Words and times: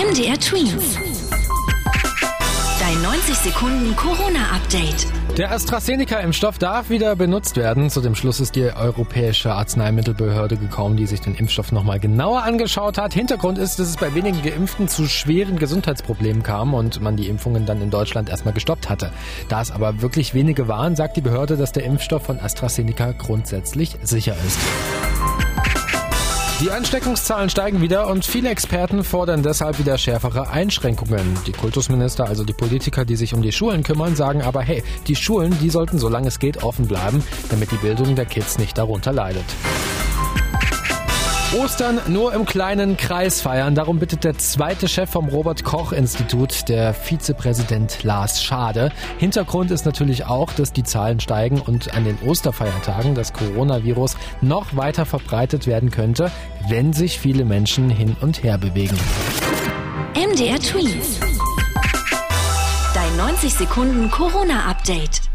MDR 0.00 0.40
Twins. 0.40 0.96
Dein 2.80 3.02
90 3.02 3.34
Sekunden 3.34 3.94
Corona-Update. 3.96 5.06
Der 5.36 5.52
AstraZeneca-Impfstoff 5.52 6.56
darf 6.56 6.88
wieder 6.88 7.14
benutzt 7.16 7.58
werden. 7.58 7.90
Zu 7.90 8.00
dem 8.00 8.14
Schluss 8.14 8.40
ist 8.40 8.56
die 8.56 8.62
Europäische 8.74 9.52
Arzneimittelbehörde 9.52 10.56
gekommen, 10.56 10.96
die 10.96 11.06
sich 11.06 11.20
den 11.20 11.34
Impfstoff 11.34 11.70
nochmal 11.70 12.00
genauer 12.00 12.44
angeschaut 12.44 12.96
hat. 12.96 13.12
Hintergrund 13.12 13.58
ist, 13.58 13.78
dass 13.78 13.88
es 13.88 13.96
bei 13.98 14.14
wenigen 14.14 14.40
Geimpften 14.42 14.88
zu 14.88 15.06
schweren 15.06 15.58
Gesundheitsproblemen 15.58 16.42
kam 16.42 16.72
und 16.72 17.02
man 17.02 17.16
die 17.16 17.28
Impfungen 17.28 17.66
dann 17.66 17.82
in 17.82 17.90
Deutschland 17.90 18.30
erstmal 18.30 18.54
gestoppt 18.54 18.88
hatte. 18.88 19.12
Da 19.50 19.60
es 19.60 19.70
aber 19.70 20.00
wirklich 20.00 20.32
wenige 20.32 20.66
waren, 20.66 20.96
sagt 20.96 21.18
die 21.18 21.20
Behörde, 21.20 21.58
dass 21.58 21.72
der 21.72 21.84
Impfstoff 21.84 22.24
von 22.24 22.40
AstraZeneca 22.40 23.12
grundsätzlich 23.12 23.98
sicher 24.02 24.34
ist. 24.46 24.58
Die 26.60 26.70
Ansteckungszahlen 26.70 27.48
steigen 27.48 27.80
wieder 27.80 28.06
und 28.08 28.26
viele 28.26 28.50
Experten 28.50 29.02
fordern 29.02 29.42
deshalb 29.42 29.78
wieder 29.78 29.96
schärfere 29.96 30.50
Einschränkungen. 30.50 31.38
Die 31.46 31.52
Kultusminister, 31.52 32.26
also 32.26 32.44
die 32.44 32.52
Politiker, 32.52 33.06
die 33.06 33.16
sich 33.16 33.32
um 33.32 33.40
die 33.40 33.50
Schulen 33.50 33.82
kümmern, 33.82 34.14
sagen 34.14 34.42
aber, 34.42 34.60
hey, 34.60 34.82
die 35.06 35.16
Schulen, 35.16 35.56
die 35.62 35.70
sollten 35.70 35.98
solange 35.98 36.28
es 36.28 36.38
geht 36.38 36.62
offen 36.62 36.86
bleiben, 36.86 37.24
damit 37.48 37.72
die 37.72 37.78
Bildung 37.78 38.14
der 38.14 38.26
Kids 38.26 38.58
nicht 38.58 38.76
darunter 38.76 39.10
leidet. 39.10 39.46
Ostern 41.58 42.00
nur 42.06 42.32
im 42.32 42.44
kleinen 42.44 42.96
Kreis 42.96 43.40
feiern. 43.40 43.74
Darum 43.74 43.98
bittet 43.98 44.22
der 44.22 44.38
zweite 44.38 44.86
Chef 44.86 45.10
vom 45.10 45.28
Robert 45.28 45.64
Koch 45.64 45.90
Institut, 45.90 46.68
der 46.68 46.94
Vizepräsident 46.94 48.04
Lars 48.04 48.40
Schade. 48.40 48.92
Hintergrund 49.18 49.72
ist 49.72 49.84
natürlich 49.84 50.26
auch, 50.26 50.52
dass 50.52 50.72
die 50.72 50.84
Zahlen 50.84 51.18
steigen 51.18 51.60
und 51.60 51.92
an 51.92 52.04
den 52.04 52.18
Osterfeiertagen 52.24 53.16
das 53.16 53.32
Coronavirus 53.32 54.16
noch 54.40 54.76
weiter 54.76 55.04
verbreitet 55.06 55.66
werden 55.66 55.90
könnte, 55.90 56.30
wenn 56.68 56.92
sich 56.92 57.18
viele 57.18 57.44
Menschen 57.44 57.90
hin 57.90 58.16
und 58.20 58.44
her 58.44 58.56
bewegen. 58.56 58.98
MDR 60.14 60.60
Tweet. 60.60 61.02
Dein 62.94 63.16
90 63.16 63.54
Sekunden 63.54 64.08
Corona-Update. 64.12 65.29